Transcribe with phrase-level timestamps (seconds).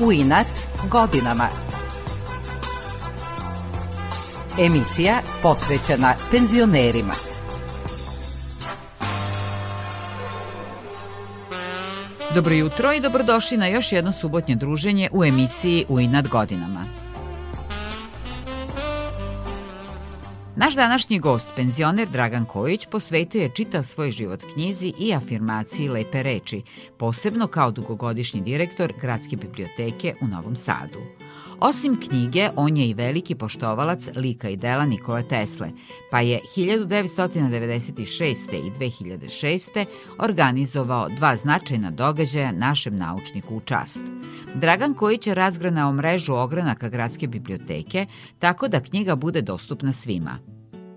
[0.00, 0.46] U inat
[0.90, 1.48] godinama.
[4.58, 7.12] Emisija posvećena penzionerima.
[12.34, 17.05] Dobro jutro i dobrodošli na još jedno subotnje druženje u emisiji U inat godinama.
[20.58, 26.22] Naš današnji gost, penzioner Dragan Kojić, posvetio je čitav svoj život knjizi i afirmaciji lepe
[26.22, 26.62] reči,
[26.96, 30.98] posebno kao dugogodišnji direktor Gradske biblioteke u Novom Sadu.
[31.60, 35.70] Osim knjige, on je i veliki poštovalac lika i dela Nikole Tesle,
[36.10, 38.52] pa je 1996.
[38.52, 39.84] i 2006.
[40.18, 44.02] organizovao dva značajna događaja našem naučniku u čast.
[44.54, 48.06] Dragan Kojić je razgranao mrežu ogranaka Gradske biblioteke,
[48.38, 50.38] tako da knjiga bude dostupna svima.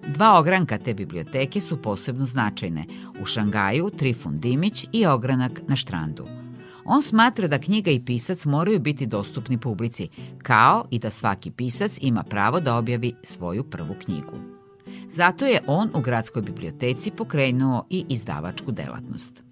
[0.08, 2.86] Dva ogranka te biblioteke su posebno značajne,
[3.22, 6.28] u Šangaju Trifun Dimić i ogranak na Štrandu–
[6.86, 10.10] On smatra da knjiga i pisac moraju biti dostupni publici,
[10.44, 14.60] kao i da svaki pisac ima pravo da objavi svoju prvu knjigu.
[15.10, 19.44] Zato je on u gradskoj biblioteci pokrenuo i izdavačku delatnost.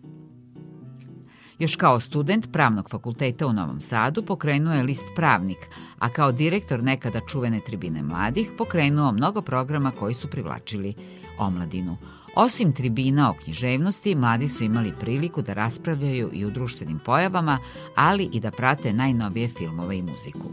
[1.59, 5.57] Još kao student Pravnog fakulteta u Novom Sadu pokrenuo je list Pravnik,
[5.99, 10.93] a kao direktor nekada čuvene tribine mladih pokrenuo mnogo programa koji su privlačili
[11.39, 11.97] omladinu.
[12.39, 17.57] Osim tribina o književnosti, mladi su imali priliku da raspravljaju i o društvenim pojavama,
[17.95, 20.49] ali i da prate najnovije filmove i muziku.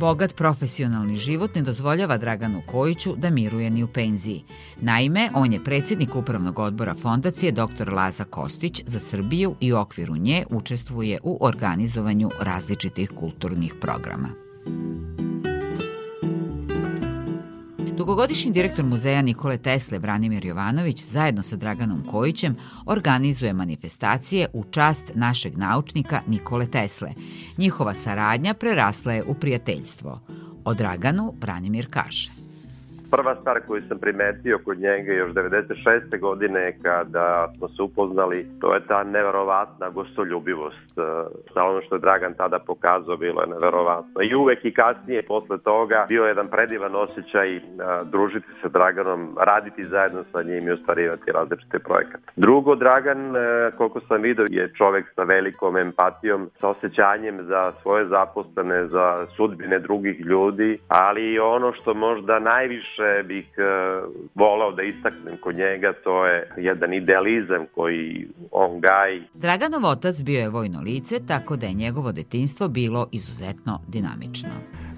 [0.00, 4.44] Bogat profesionalni život ne dozvoljava Draganu Kojiću da miruje ni u penziji.
[4.80, 7.92] Naime, on je predsjednik upravnog odbora fondacije dr.
[7.92, 14.28] Laza Kostić za Srbiju i u okviru nje učestvuje u organizovanju različitih kulturnih programa.
[17.96, 25.04] Dugogodišnji direktor muzeja Nikole Tesle Branimir Jovanović zajedno sa Draganom Kojićem organizuje manifestacije u čast
[25.14, 27.10] našeg naučnika Nikole Tesle.
[27.58, 30.20] Njihova saradnja prerasla je u prijateljstvo.
[30.64, 32.35] O Draganu Branimir kaže
[33.16, 36.20] prva stvar koju sam primetio kod njega još 96.
[36.20, 40.94] godine kada smo se upoznali, to je ta neverovatna gostoljubivost.
[41.54, 44.22] Sa ono što je Dragan tada pokazao bilo je neverovatno.
[44.22, 47.60] I uvek i kasnije posle toga bio je jedan predivan osjećaj
[48.04, 52.32] družiti se Draganom, raditi zajedno sa njim i ostvarivati različite projekate.
[52.36, 53.34] Drugo, Dragan,
[53.76, 59.78] koliko sam vidio, je čovek sa velikom empatijom, sa osjećanjem za svoje zaposlene, za sudbine
[59.78, 65.92] drugih ljudi, ali ono što možda najviše najviše bih uh, volao da istaknem kod njega,
[66.04, 69.22] to je jedan idealizam koji on gaji.
[69.34, 74.50] Draganov otac bio je vojno lice, tako da je njegovo detinstvo bilo izuzetno dinamično.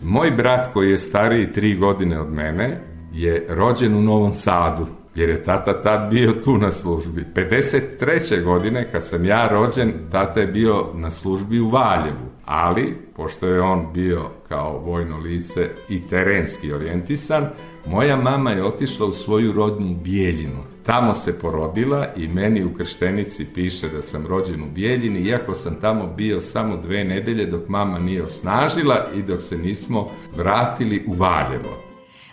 [0.03, 2.81] Moj brat koji je stariji tri godine od mene
[3.13, 4.87] je rođen u Novom Sadu,
[5.19, 7.25] jer je tata tad bio tu na službi.
[7.35, 8.45] 53.
[8.45, 13.61] godine, kad sam ja rođen, tata je bio na službi u Valjevu, ali, pošto je
[13.61, 17.47] on bio kao vojno lice i terenski orijentisan,
[17.87, 20.63] moja mama je otišla u svoju rodnu Bijeljinu.
[20.83, 25.75] Tamo se porodila i meni u krštenici piše da sam rođen u Bijeljini, iako sam
[25.81, 31.13] tamo bio samo dve nedelje dok mama nije osnažila i dok se nismo vratili u
[31.13, 31.88] Valjevo.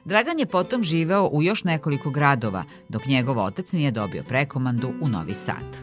[0.05, 5.07] Dragan je potom živeo u još nekoliko gradova, dok njegov otac nije dobio prekomandu u
[5.07, 5.77] Novi Sad.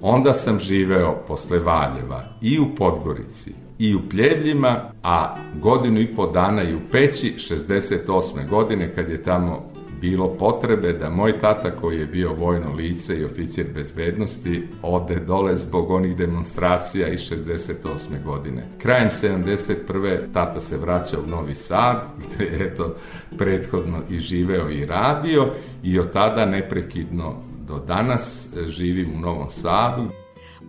[0.00, 6.26] Onda sam živeo posle Valjeva i u Podgorici i u Pljevljima, a godinu i po
[6.26, 8.48] dana i u Peći 68.
[8.48, 13.24] godine kad je tamo bilo potrebe da moj tata koji je bio vojno lice i
[13.24, 18.24] oficir bezbednosti ode dole zbog onih demonstracija iz 68.
[18.24, 18.66] godine.
[18.78, 20.32] Krajem 71.
[20.32, 22.94] tata se vraća u Novi Sad gde je eto
[23.38, 25.46] prethodno i živeo i radio
[25.82, 27.36] i od tada neprekidno
[27.68, 30.08] do danas živim u Novom Sadu.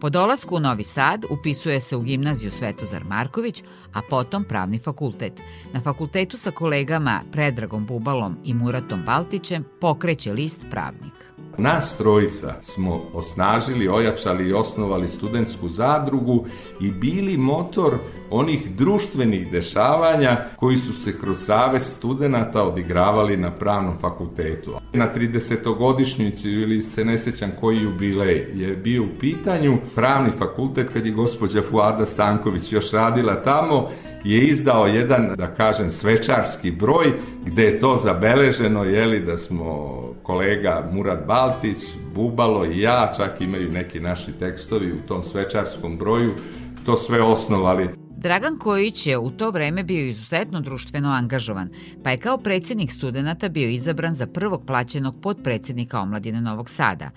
[0.01, 3.63] Po dolasku u Novi Sad upisuje se u gimnaziju Svetozar Marković,
[3.93, 5.33] a potom pravni fakultet.
[5.73, 11.28] Na fakultetu sa kolegama Predragom Bubalom i Muratom Baltićem pokreće list pravnik.
[11.59, 16.45] Nas trojica smo osnažili, ojačali i osnovali studentsku zadrugu
[16.81, 17.93] i bili motor
[18.29, 24.73] onih društvenih dešavanja koji su se kroz Savez studenta odigravali na pravnom fakultetu.
[24.93, 31.05] Na 30-godišnjici ili se ne sećam koji jubilej je bio u pitanju, pravni fakultet kad
[31.05, 33.89] je gospođa Fuada Stanković još radila tamo
[34.23, 37.13] je izdao jedan, da kažem, svečarski broj
[37.45, 41.77] gde je to zabeleženo, jeli, da smo kolega Murat Baltić,
[42.15, 46.31] Bubalo i ja, čak imaju neki naši tekstovi u tom svečarskom broju,
[46.85, 47.89] to sve osnovali.
[48.17, 51.69] Dragan Kojić je u to vreme bio izuzetno društveno angažovan,
[52.03, 57.09] pa je kao predsjednik studenta bio izabran za prvog plaćenog podpredsjednika omladine Novog Sada.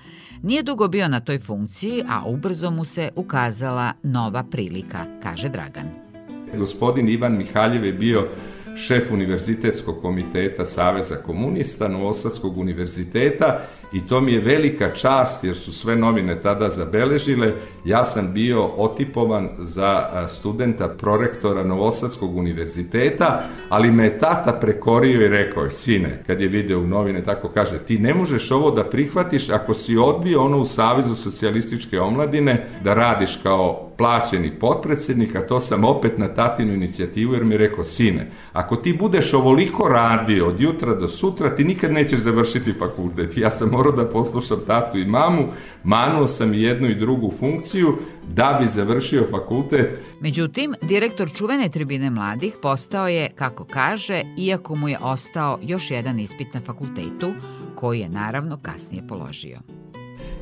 [0.42, 6.11] Nije dugo bio na toj funkciji, a ubrzo mu se ukazala nova prilika, kaže Dragan.
[6.58, 8.28] Gospodin Ivan Mihaljev je bio
[8.76, 13.60] šef univerzitetskog komiteta Saveza komunista Novosadskog univerziteta
[13.92, 17.52] i to mi je velika čast jer su sve novine tada zabeležile.
[17.84, 25.28] Ja sam bio otipovan za studenta prorektora Novosadskog univerziteta, ali me je tata prekorio i
[25.28, 28.84] rekao je, sine, kad je video u novine, tako kaže, ti ne možeš ovo da
[28.84, 35.46] prihvatiš ako si odbio ono u Savezu socijalističke omladine da radiš kao plaćeni potpredsednik, a
[35.46, 39.88] to sam opet na tatinu inicijativu jer mi je rekao, sine, ako ti budeš ovoliko
[39.88, 43.36] radio od jutra do sutra, ti nikad nećeš završiti fakultet.
[43.36, 45.42] Ja sam morao da poslušam tatu i mamu,
[45.84, 47.98] manuo sam i jednu i drugu funkciju
[48.28, 49.98] da bi završio fakultet.
[50.20, 56.18] Međutim, direktor čuvene tribine mladih postao je, kako kaže, iako mu je ostao još jedan
[56.18, 57.32] ispit na fakultetu,
[57.74, 59.58] koji je naravno kasnije položio.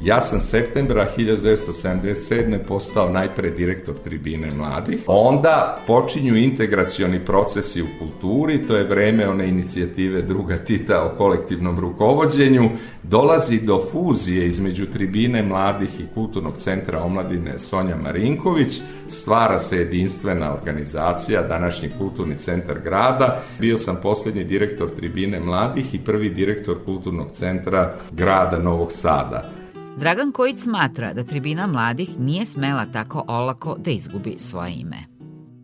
[0.02, 2.58] Ja sam septembra 1977.
[2.68, 5.04] postao najpre direktor tribine mladih.
[5.06, 11.80] Onda počinju integracioni procesi u kulturi, to je vreme one inicijative druga Tita o kolektivnom
[11.80, 12.70] rukovodđenju.
[13.02, 18.80] Dolazi do fuzije između tribine mladih i kulturnog centra omladine Sonja Marinković.
[19.08, 23.42] Stvara se jedinstvena organizacija, današnji kulturni centar grada.
[23.58, 29.59] Bio sam poslednji direktor tribine mladih i prvi direktor kulturnog centra grada Novog Sada.
[29.98, 34.96] Dragan Kojić smatra da tribina mladih nije smela tako olako da izgubi svoje ime.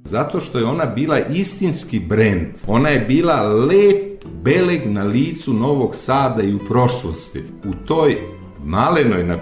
[0.05, 2.47] Zato što je ona bila istinski brend.
[2.67, 7.45] Ona je bila lep beleg na licu Novog Sada i u prošlosti.
[7.65, 8.17] U toj
[8.65, 9.37] malenoj na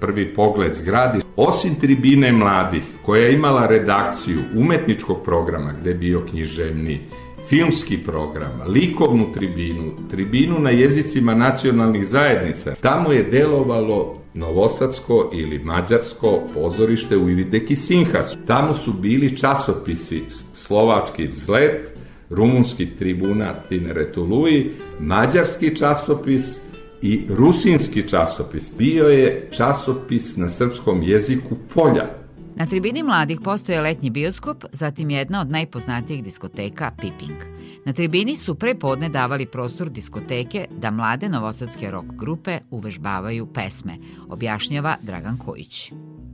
[0.00, 6.26] prvi pogled zgradi, osim tribine mladih, koja je imala redakciju umetničkog programa, gde je bio
[6.30, 7.00] književni,
[7.48, 12.74] filmski program, likovnu tribinu, tribinu na jezicima nacionalnih zajednica.
[12.74, 18.38] Tamo je delovalo Novosadsko ili Mađarsko pozorište u Ivideki Sinhasu.
[18.46, 20.22] Tamo su bili časopisi
[20.52, 21.92] Slovački vzlet,
[22.30, 24.70] rumunski tribuna Tineretului,
[25.00, 26.58] mađarski časopis
[27.02, 28.72] i rusinski časopis.
[28.78, 32.25] Bio je časopis na srpskom jeziku Polja.
[32.56, 37.36] Na tribini mladih postoje letnji bioskop, zatim jedna od najpoznatijih diskoteka Piping.
[37.84, 43.96] Na tribini su pre podne davali prostor diskoteke da mlade novosadske rock grupe uvežbavaju pesme,
[44.28, 45.92] objašnjava Dragan Kojić.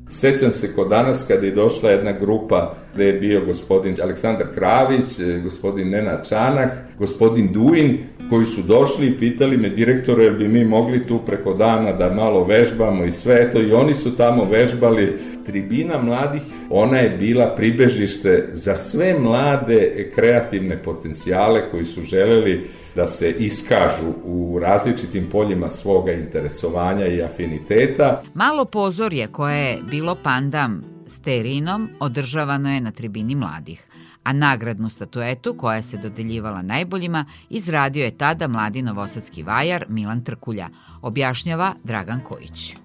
[0.09, 5.05] Sećam se kod danas kada je došla jedna grupa gde je bio gospodin Aleksandar Kravić,
[5.43, 7.99] gospodin Nena Čanak, gospodin Duin,
[8.33, 12.15] koji su došli i pitali me direktore, jer bi mi mogli tu preko dana da
[12.15, 15.19] malo vežbamo i sve to i oni su tamo vežbali.
[15.47, 23.07] Tribina mladih, ona je bila pribežište za sve mlade kreativne potencijale koji su želeli da
[23.07, 28.23] se iskažu u različitim poljima svoga interesovanja i afiniteta.
[28.35, 33.92] Malo pozorje koje je bilo pandam sterinom održavano je na tribini mladih
[34.23, 40.69] a nagradnu statuetu koja se dodeljivala najboljima izradio je tada mladi novosadski vajar Milan Trkulja,
[41.03, 42.77] objašnjava Dragan Kojić.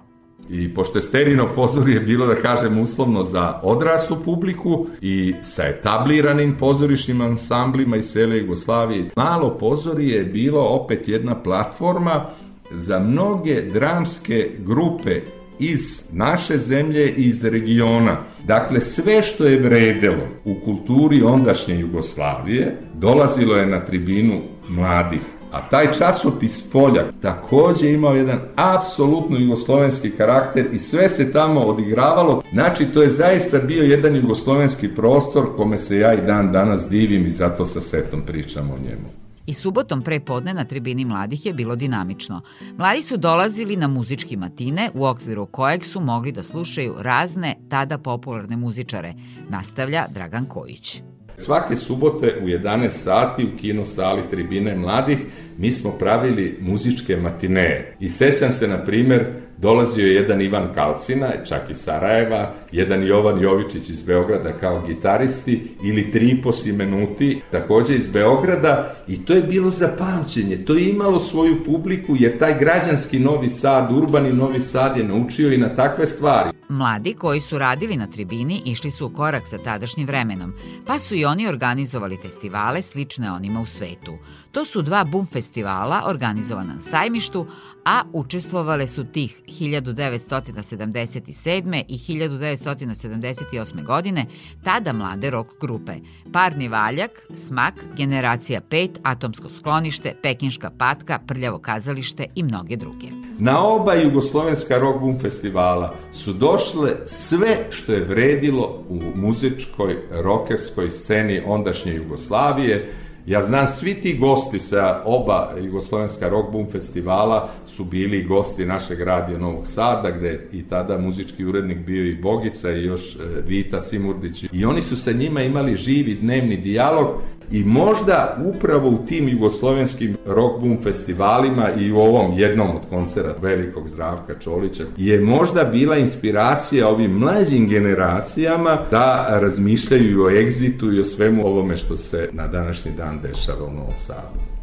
[0.50, 6.58] I pošto je sterino pozorje bilo, da kažem, uslovno za odraslu publiku i sa etabliranim
[6.58, 12.26] pozorišnim ansamblima iz cele Jugoslavije, malo pozorje je bilo opet jedna platforma
[12.72, 15.22] za mnoge dramske grupe
[15.60, 18.18] iz naše zemlje i iz regiona.
[18.46, 25.22] Dakle, sve što je vredelo u kulturi ondašnje Jugoslavije dolazilo je na tribinu mladih.
[25.52, 32.42] A taj časopis Poljak takođe imao jedan apsolutno jugoslovenski karakter i sve se tamo odigravalo.
[32.54, 37.26] Znači, to je zaista bio jedan jugoslovenski prostor kome se ja i dan danas divim
[37.26, 39.27] i zato sa setom pričam o njemu.
[39.48, 42.42] I subotom pre podne na tribini mladih je bilo dinamično.
[42.78, 47.98] Mladi su dolazili na muzički matine u okviru kojeg su mogli da slušaju razne tada
[47.98, 49.14] popularne muzičare,
[49.50, 51.02] nastavlja Dragan Kojić.
[51.36, 55.18] Svake subote u 11 sati u kino sali Tribine mladih
[55.58, 57.96] mi smo pravili muzičke matineje.
[58.00, 59.26] I sećam se, na primer,
[59.58, 65.68] dolazio je jedan Ivan Kalcina, čak iz Sarajeva, jedan Jovan Jovičić iz Beograda kao gitaristi
[65.84, 70.90] ili Tripos i Menuti, takođe iz Beograda i to je bilo za pamćenje, to je
[70.90, 75.76] imalo svoju publiku jer taj građanski Novi Sad, urbani Novi Sad je naučio i na
[75.76, 76.50] takve stvari.
[76.70, 80.54] Mladi koji su radili na tribini išli su u korak sa tadašnjim vremenom,
[80.86, 84.18] pa su i oni organizovali festivale slične onima u svetu.
[84.52, 87.46] To su dva bum festivala organizovana na sajmištu,
[87.88, 91.84] a učestvovale su tih 1977.
[91.88, 93.86] i 1978.
[93.86, 94.26] godine
[94.64, 95.94] tada mlade rock grupe
[96.34, 103.08] Parni valjak, Smak, Generacija 5, Atomsko sklonište, Pekinška patka, Prljavo kazalište i mnoge druge.
[103.40, 110.90] Na oba jugoslovenska rock boom festivala su došle sve što je vredilo u muzičkoj, rokerskoj
[110.90, 112.94] sceni ondašnje Jugoslavije,
[113.28, 119.02] Ja znam, svi ti gosti sa oba Jugoslovenska rock boom festivala su bili gosti našeg
[119.02, 123.82] radija Novog Sada, gde i tada muzički urednik bio i Bogica i još e, Vita
[123.82, 124.46] Simurdić.
[124.52, 127.08] I oni su sa njima imali živi dnevni dijalog
[127.52, 133.36] I možda upravo u tim jugoslovenskim rock boom festivalima i u ovom jednom od koncera
[133.42, 141.00] velikog Zdravka Čolića je možda bila inspiracija ovim mlađim generacijama da razmišljaju o egzitu i
[141.00, 144.57] o svemu ovome što se na današnji dan dešava u Novom Sadu.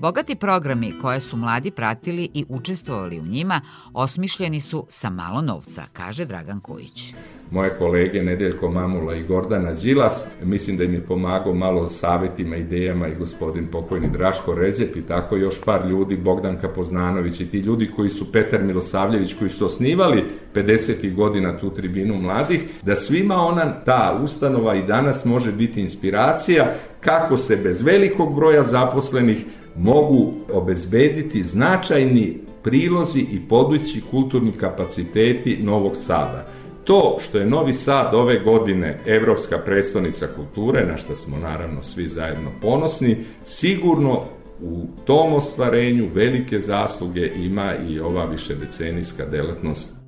[0.00, 3.60] Bogati programi koje su mladi pratili i učestvovali u njima
[3.92, 7.14] osmišljeni su sa malo novca, kaže Dragan Kojić
[7.50, 10.26] moje kolege Nedeljko Mamula i Gordana Đilas.
[10.42, 15.36] Mislim da im je pomagao malo savjetima, idejama i gospodin pokojni Draško Ređep i tako
[15.36, 20.24] još par ljudi, Bogdanka Poznanović i ti ljudi koji su Petar Milosavljević koji su osnivali
[20.54, 21.14] 50.
[21.14, 27.36] godina tu tribinu mladih, da svima ona, ta ustanova i danas može biti inspiracija kako
[27.36, 29.44] se bez velikog broja zaposlenih
[29.76, 36.46] mogu obezbediti značajni prilozi i podući kulturni kapaciteti Novog Sada.
[36.84, 42.08] To što je Novi Sad ove godine Evropska prestonica kulture, na što smo naravno svi
[42.08, 44.24] zajedno ponosni, sigurno
[44.62, 49.99] u tom ostvarenju velike zasluge ima i ova višedecenijska delatnost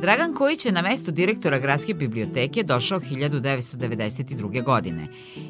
[0.00, 4.62] Dragan Kojić je na mesto direktora Gradske biblioteke došao 1992.
[4.64, 5.06] godine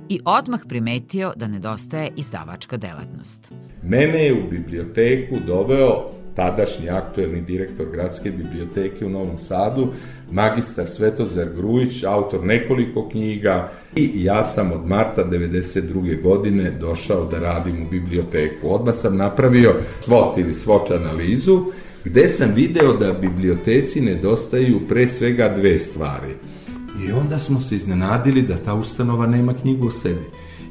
[0.09, 3.53] i odmah primetio da nedostaje izdavačka delatnost.
[3.83, 9.93] Mene je u biblioteku doveo tadašnji aktuelni direktor Gradske biblioteke u Novom Sadu,
[10.31, 16.23] magistar Svetozar Grujić, autor nekoliko knjiga i ja sam od marta 92.
[16.23, 18.75] godine došao da radim u biblioteku.
[18.75, 21.65] Odmah sam napravio SWOT ili SWOT analizu
[22.05, 26.35] gde sam video da biblioteci nedostaju pre svega dve stvari.
[27.09, 30.25] I onda smo se iznenadili da ta ustanova nema knjigu u sebi.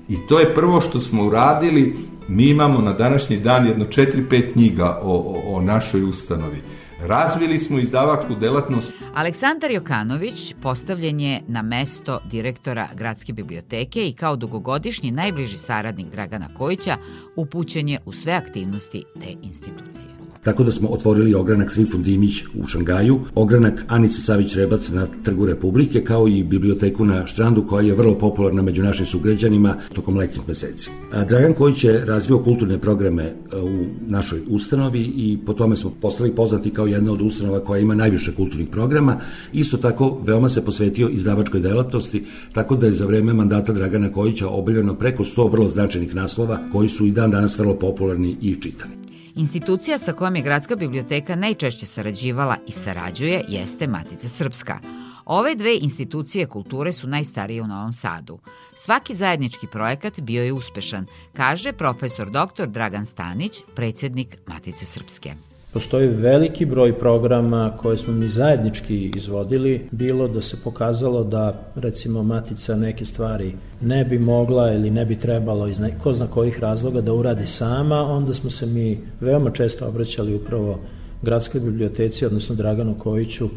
[0.10, 1.96] I to je prvo što smo uradili,
[2.28, 6.62] mi imamo na današnji dan jedno 4-5 knjiga o, o, o našoj ustanovi.
[7.02, 8.94] Razvili smo izdavačku delatnost.
[9.14, 16.48] Aleksandar Jokanović postavljen je na mesto direktora Gradske biblioteke i kao dugogodišnji najbliži saradnik Dragana
[16.58, 16.98] Kojića
[17.36, 20.19] upućen je u sve aktivnosti te institucije.
[20.50, 26.04] Tako da smo otvorili ogranak Svinfund Dimić u Šangaju, ogranak Anice Savić-Rebac na Trgu Republike,
[26.04, 30.90] kao i biblioteku na Štrandu koja je vrlo popularna među našim sugrađanima tokom letnjih meseci.
[31.28, 36.70] Dragan Kojić je razvio kulturne programe u našoj ustanovi i po tome smo postali poznati
[36.70, 39.20] kao jedna od ustanova koja ima najviše kulturnih programa.
[39.54, 44.48] Isto tako, veoma se posvetio izdavačkoj delatnosti, tako da je za vreme mandata Dragana Kojića
[44.48, 48.99] obiljeno preko 100 vrlo značajnih naslova koji su i dan danas vrlo popularni i čitani.
[49.36, 54.80] Institucija sa kojom je Gradska biblioteka najčešće sarađivala i sarađuje jeste Matica Srpska.
[55.26, 58.40] Ove dve institucije kulture su najstarije u Novom Sadu.
[58.76, 62.68] Svaki zajednički projekat bio je uspešan, kaže profesor dr.
[62.68, 65.49] Dragan Stanić, predsednik Matice Srpske.
[65.74, 72.24] Postoji veliki broj programa koje smo mi zajednički izvodili, bilo da se pokazalo da recimo
[72.24, 77.02] Matica neke stvari ne bi mogla ili ne bi trebalo iz neko zna kojih razloga
[77.02, 80.80] da uradi sama, onda smo se mi veoma često obraćali upravo
[81.22, 83.50] Gradskoj biblioteci, odnosno Draganu Kojiću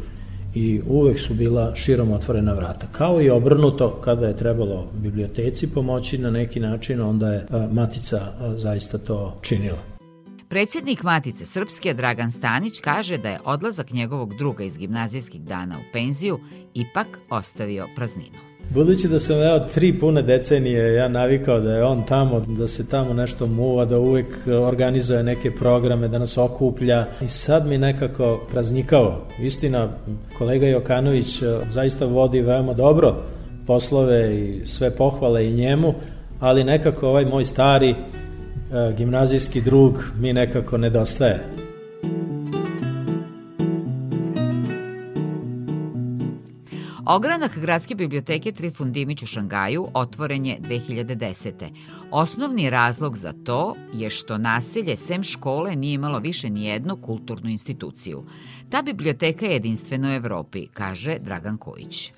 [0.55, 2.87] i uvek su bila širom otvorena vrata.
[2.91, 8.21] Kao i obrnuto, kada je trebalo biblioteci pomoći na neki način, onda je Matica
[8.55, 9.92] zaista to činila.
[10.53, 15.91] Predsjednik Matice Srpske Dragan Stanić kaže da je odlazak njegovog druga iz gimnazijskih dana u
[15.93, 16.39] penziju
[16.73, 18.37] ipak ostavio prazninu.
[18.69, 22.87] Budući da sam evo tri pune decenije ja navikao da je on tamo, da se
[22.89, 28.41] tamo nešto muva, da uvek organizuje neke programe, da nas okuplja i sad mi nekako
[28.51, 29.25] praznikao.
[29.39, 29.89] Istina,
[30.37, 33.15] kolega Jokanović e, zaista vodi veoma dobro
[33.67, 35.93] poslove i sve pohvale i njemu,
[36.39, 37.95] ali nekako ovaj moj stari
[38.97, 41.49] gimnazijski drug mi nekako nedostaje.
[47.05, 51.51] Ogranak Gradske biblioteke Trifun Dimić u Šangaju otvoren je 2010.
[52.11, 57.49] Osnovni razlog za to je što naselje sem škole nije imalo više ni jednu kulturnu
[57.49, 58.23] instituciju.
[58.69, 62.11] Ta biblioteka je jedinstvena u Evropi, kaže Dragan Kojić.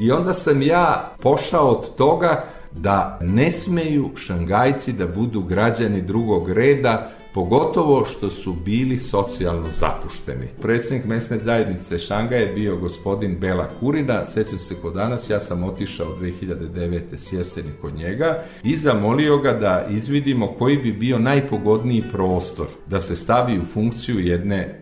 [0.00, 2.44] I onda sam ja pošao od toga
[2.76, 10.46] da ne smeju šangajci da budu građani drugog reda pogotovo što su bili socijalno zapušteni.
[10.62, 15.64] Predsednik mesne zajednice Šanga je bio gospodin Bela Kurina, sećam se kod danas, ja sam
[15.64, 17.00] otišao 2009.
[17.16, 23.00] s jeseni kod njega i zamolio ga da izvidimo koji bi bio najpogodniji prostor da
[23.00, 24.80] se stavi u funkciju jedne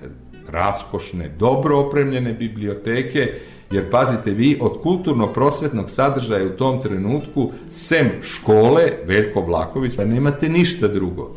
[0.49, 3.35] raskošne, dobro opremljene biblioteke,
[3.71, 10.49] jer pazite vi, od kulturno-prosvetnog sadržaja u tom trenutku, sem škole, Veljko Vlaković, da nemate
[10.49, 11.37] ništa drugo.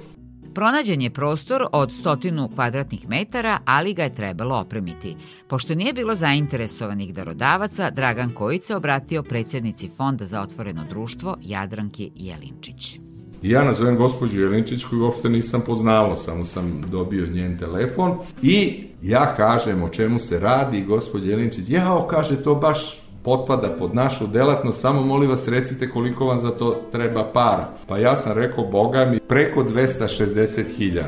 [0.54, 5.16] Pronađen je prostor od stotinu kvadratnih metara, ali ga je trebalo opremiti.
[5.48, 13.00] Pošto nije bilo zainteresovanih darodavaca, Dragan Kojica obratio predsjednici Fonda za otvoreno društvo Jadranki Jelinčić.
[13.44, 18.84] I ja nazovem gospođu Jelinčić koju uopšte nisam poznavao, samo sam dobio njen telefon i
[19.02, 23.96] ja kažem o čemu se radi i gospođa Jelinčić, jao, kaže, to baš potpada pod
[23.96, 27.70] našu delatnost, samo molim vas recite koliko vam za to treba para.
[27.88, 31.02] Pa ja sam rekao, boga mi, preko 260.000.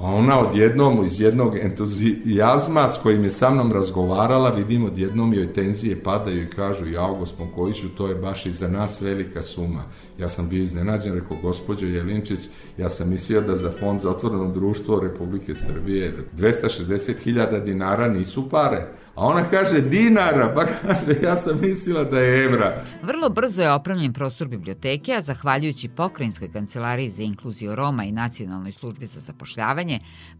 [0.00, 5.52] A ona odjednom iz jednog entuzijazma s kojim je sa mnom razgovarala, vidim odjednom joj
[5.52, 9.82] tenzije padaju i kažu, jao gospod Kojiću, to je baš i za nas velika suma.
[10.18, 12.40] Ja sam bio iznenađen, rekao, gospođo Jelinčić,
[12.76, 18.86] ja sam mislio da za fond za otvoreno društvo Republike Srbije 260.000 dinara nisu pare,
[19.18, 22.84] A ona kaže dinara, pa kaže ja sam mislila da je evra.
[23.02, 28.72] Vrlo brzo je opremljen prostor biblioteke, a zahvaljujući Pokrajinskoj kancelariji za inkluziju Roma i Nacionalnoj
[28.72, 29.87] službi za zapošljavanje,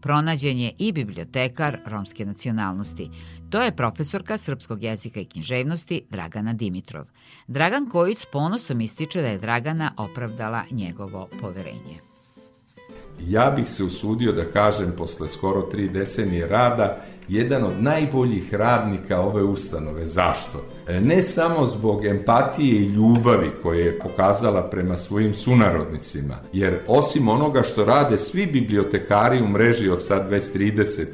[0.01, 3.09] pronađen je i bibliotekar romske nacionalnosti.
[3.49, 7.05] To je profesorka srpskog jezika i književnosti Dragana Dimitrov.
[7.47, 11.99] Dragan Kojić ponosom ističe da je Dragana opravdala njegovo poverenje.
[13.27, 19.21] Ja bih se usudio da kažem posle skoro tri decenije rada jedan od najboljih radnika
[19.21, 20.05] ove ustanove.
[20.05, 20.65] Zašto?
[20.87, 27.27] E, ne samo zbog empatije i ljubavi koje je pokazala prema svojim sunarodnicima, jer osim
[27.27, 31.07] onoga što rade svi bibliotekari u mreži od sad već 30 e,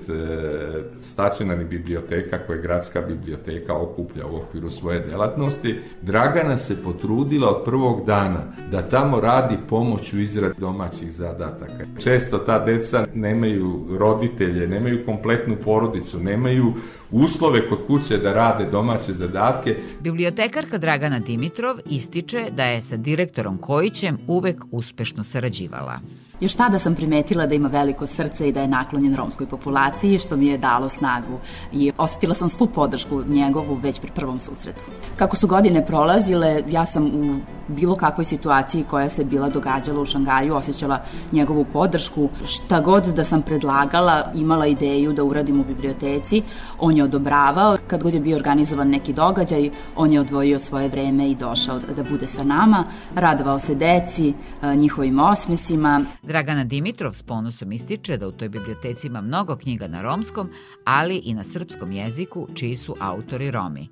[1.01, 8.05] stacionarnih biblioteka koje gradska biblioteka okuplja u okviru svoje delatnosti, Dragana se potrudila od prvog
[8.05, 8.39] dana
[8.71, 11.85] da tamo radi pomoć u izradi domaćih zadataka.
[11.99, 16.73] Često ta deca nemaju roditelje, nemaju kompletnu porodicu, porodicu, nemaju
[17.11, 19.77] uslove kod kuće da rade domaće zadatke.
[20.01, 25.99] Bibliotekarka Dragana Dimitrov ističe da je sa direktorom Kojićem uvek uspešno sarađivala.
[26.39, 30.35] Još tada sam primetila da ima veliko srce i da je naklonjen romskoj populaciji, što
[30.35, 31.39] mi je dalo snagu
[31.73, 34.85] i osetila sam svu podršku njegovu već pri prvom susretu.
[35.15, 40.05] Kako su godine prolazile, ja sam u bilo kakvoj situaciji koja se bila događala u
[40.05, 40.99] Šangaju osjećala
[41.31, 42.29] njegovu podršku.
[42.45, 46.41] Šta god da sam predlagala, imala ideju da uradim u biblioteci,
[46.79, 47.77] on je odobravao.
[47.87, 52.03] Kad god je bio organizovan neki događaj, on je odvojio svoje vreme i došao da
[52.03, 52.83] bude sa nama,
[53.15, 54.33] radovao se deci,
[54.75, 56.01] njihovim osmesima.
[56.27, 60.49] Dragana Dimitrov s ponosom ističe da u toj biblioteci ima mnogo knjiga na romskom,
[60.85, 63.87] ali i na srpskom jeziku, čiji su autori Romi.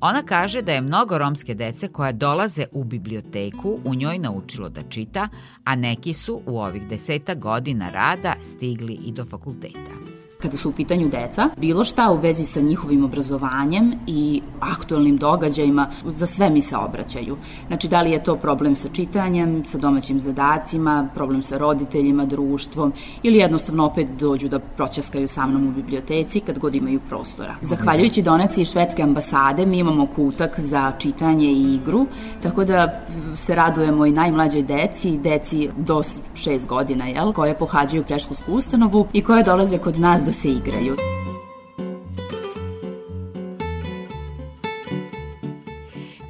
[0.00, 4.82] Ona kaže da je mnogo romske dece koja dolaze u biblioteku u njoj naučilo da
[4.82, 5.28] čita,
[5.64, 10.72] a neki su u ovih deseta godina rada stigli i do fakulteta kada su u
[10.72, 16.60] pitanju deca, bilo šta u vezi sa njihovim obrazovanjem i aktualnim događajima, za sve mi
[16.60, 17.36] se obraćaju.
[17.66, 22.92] Znači, da li je to problem sa čitanjem, sa domaćim zadacima, problem sa roditeljima, društvom,
[23.22, 27.54] ili jednostavno opet dođu da proćaskaju sa mnom u biblioteci kad god imaju prostora.
[27.62, 32.06] Zahvaljujući donaciji švedske ambasade, mi imamo kutak za čitanje i igru,
[32.42, 33.00] tako da
[33.36, 36.02] se radujemo i najmlađoj deci, deci do
[36.34, 40.48] 6 godina, jel, koje pohađaju preškolsku ustanovu i koje dolaze kod nas da da se
[40.48, 40.96] igraju.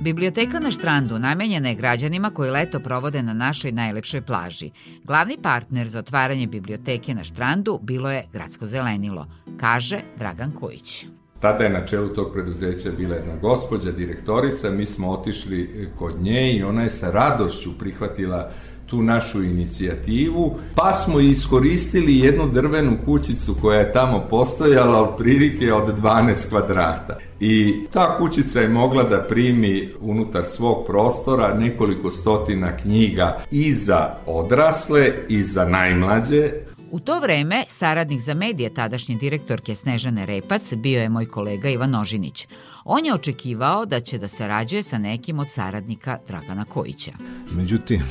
[0.01, 4.71] Biblioteka na Štrandu namenjena je građanima koji leto provode na našoj najlepšoj plaži.
[5.05, 11.07] Glavni partner za otvaranje biblioteke na Štrandu bilo je Gradsko zelenilo, kaže Dragan Kojić.
[11.41, 16.53] Tada je na čelu tog preduzeća bila jedna gospođa, direktorica, mi smo otišli kod nje
[16.53, 18.51] i ona je sa radošću prihvatila
[18.91, 25.99] tu našu inicijativu, pa smo iskoristili jednu drvenu kućicu koja je tamo postojala otprilike od
[25.99, 27.17] 12 kvadrata.
[27.41, 34.15] I ta kućica je mogla da primi unutar svog prostora nekoliko stotina knjiga i za
[34.27, 36.51] odrasle i za najmlađe,
[36.93, 41.95] U to vreme, saradnik za medije tadašnje direktorke Snežane Repac bio je moj kolega Ivan
[41.95, 42.47] Ožinić.
[42.85, 47.13] On je očekivao da će da sarađuje sa nekim od saradnika Dragana Kojića.
[47.53, 48.03] Međutim,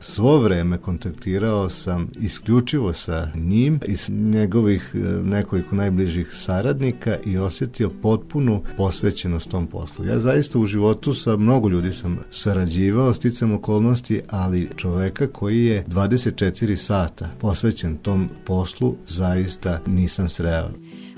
[0.00, 7.38] svo vreme kontaktirao sam isključivo sa njim i s njegovih e, nekoliko najbližih saradnika i
[7.38, 10.04] osetio potpunu posvećenost tom poslu.
[10.04, 15.84] Ja zaista u životu sa mnogo ljudi sam sarađivao, sticam okolnosti, ali čoveka koji je
[15.84, 20.68] 24 sata posvećen tom tom poslu zaista nisam sreo.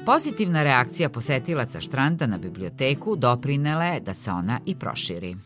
[0.06, 5.36] Pozitivna reakcija posetilaca Štranda na biblioteku doprinela je da se ona i proširi.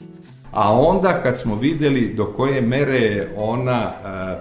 [0.52, 3.92] A onda kad smo videli do koje mere je ona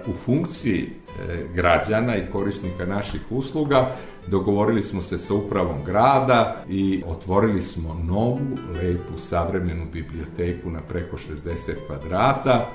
[0.04, 3.90] uh, u funkciji uh, građana i korisnika naših usluga,
[4.26, 8.40] dogovorili smo se sa upravom grada i otvorili smo novu,
[8.74, 12.68] lepu, savremenu biblioteku na preko 60 kvadrata.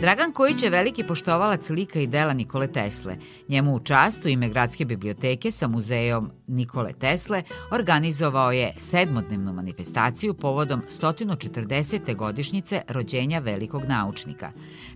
[0.00, 3.16] Dragan Kojić je veliki poštovalac lika i dela Nikole Tesle.
[3.48, 10.34] Njemu u čast u ime Gradske biblioteke sa muzejom Nikole Tesle organizovao je sedmodnevnu manifestaciju
[10.34, 12.16] povodom 140.
[12.16, 14.48] godišnjice rođenja velikog naučnika.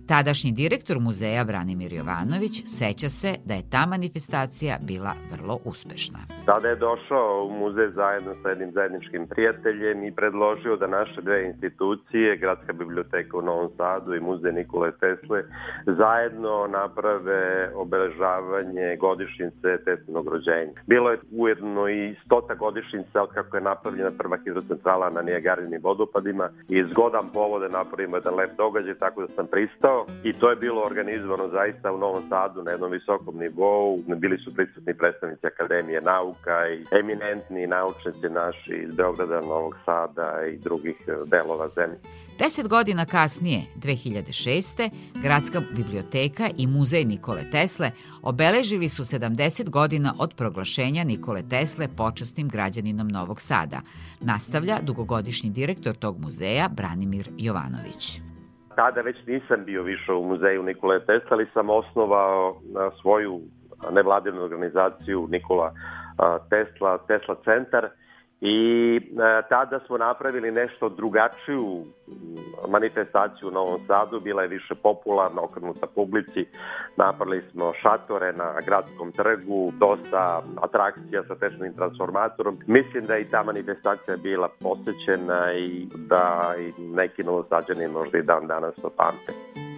[0.07, 6.19] Tadašnji direktor muzeja Branimir Jovanović seća se da je ta manifestacija bila vrlo uspešna.
[6.45, 11.45] Tada je došao u muzej zajedno sa jednim zajedničkim prijateljem i predložio da naše dve
[11.47, 15.43] institucije, Gradska biblioteka u Novom Sadu i muzej Nikole Tesle,
[15.85, 20.81] zajedno naprave obeležavanje godišnjice Teslinog rođenja.
[20.87, 26.49] Bilo je ujedno i stota godišnjica od kako je napravljena prva hidrocentrala na Nijagarinim vodopadima
[26.69, 30.81] i zgodan povode napravimo jedan lep događaj, tako da sam pristao i to je bilo
[30.85, 33.99] organizovano zaista u Novom Sadu na jednom visokom nivou.
[34.17, 40.57] Bili su prisutni predstavnici Akademije nauka i eminentni naučnici naši iz Beograda, Novog Sada i
[40.57, 41.97] drugih delova zemlje.
[42.43, 44.89] Deset godina kasnije, 2006.
[45.23, 47.89] Gradska biblioteka i muzej Nikole Tesle
[48.23, 53.79] obeležili su 70 godina od proglašenja Nikole Tesle počasnim građaninom Novog Sada,
[54.21, 58.21] nastavlja dugogodišnji direktor tog muzeja Branimir Jovanović.
[58.75, 62.61] Tada već nisam bio više u muzeju Nikole Tesla, ali sam osnovao
[63.01, 63.41] svoju
[63.91, 65.73] nevladinu organizaciju Nikola
[66.49, 67.89] Tesla, Tesla centar–
[68.41, 71.85] I e, tada smo napravili nešto drugačiju
[72.69, 76.45] manifestaciju u Novom Sadu, bila je više popularna, okrenuta publici.
[76.97, 82.57] Napravili smo šatore na gradskom trgu, dosta atrakcija sa tečnim transformatorom.
[82.67, 88.47] Mislim da i ta manifestacija bila posećena i da i neki novosađani možda i dan
[88.47, 89.70] danas to pamte.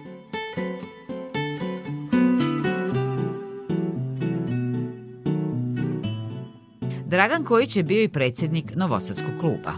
[7.14, 9.72] Dragan Kojić je bio i predsjednik Novosadskog kluba.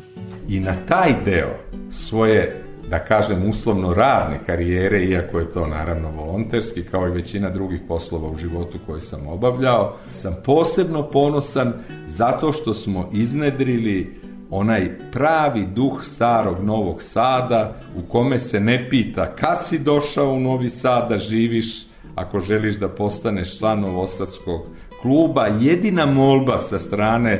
[0.48, 1.56] I na taj deo
[1.90, 7.80] svoje da kažem uslovno radne karijere, iako je to naravno volonterski, kao i većina drugih
[7.88, 11.72] poslova u životu koje sam obavljao, sam posebno ponosan
[12.06, 14.20] zato što smo iznedrili
[14.50, 20.40] onaj pravi duh starog Novog Sada u kome se ne pita kad si došao u
[20.40, 24.66] Novi Sad da živiš ako želiš da postaneš član Novosadskog
[25.06, 27.32] kluba jedina molba sa strane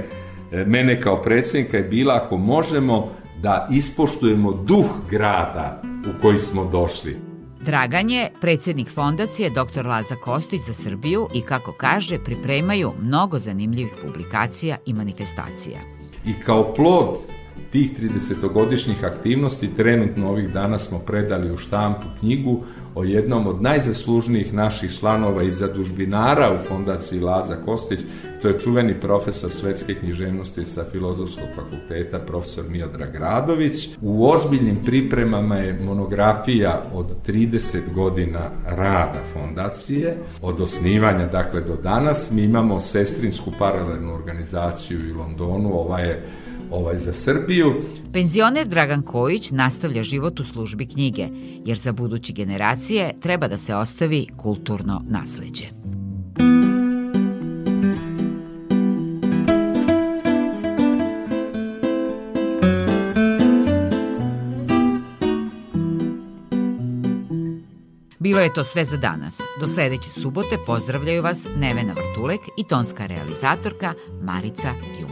[0.53, 3.09] e, mene kao predsjednika je bila ako možemo
[3.43, 7.17] da ispoštujemo duh grada u koji smo došli.
[7.61, 9.87] Dragan je predsjednik fondacije dr.
[9.87, 15.79] Laza Kostić za Srbiju i kako kaže pripremaju mnogo zanimljivih publikacija i manifestacija.
[16.27, 17.19] I kao plod
[17.73, 22.63] tih 30-godišnjih aktivnosti trenutno ovih dana smo predali u štampu knjigu
[22.97, 28.01] o jednom od najzaslužnijih naših članova i zadužbinara u fondaciji Laza Kostić,
[28.43, 33.89] to je čuveni profesor svetske književnosti sa Filozofskog fakulteta, profesor Miodrag Radović.
[34.01, 42.31] U ozbiljnim pripremama je monografija od 30 godina rada fondacije, od osnivanja dakle do danas.
[42.31, 46.23] Mi imamo sestrinsku paralelnu organizaciju u Londonu, ova je
[46.71, 47.75] ovaj za Srbiju.
[48.13, 51.29] Penzioner Dragan Kojić nastavlja život u službi knjige,
[51.65, 55.65] jer za buduće generacije treba da se ostavi kulturno nasleđe.
[68.27, 69.41] Bilo je to sve za danas.
[69.61, 74.69] Do sledeće subote pozdravljaju vas Nevena Vrtulek i tonska realizatorka Marica
[75.01, 75.06] Ju.